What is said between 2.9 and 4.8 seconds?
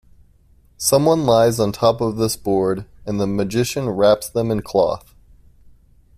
and the magician wraps them in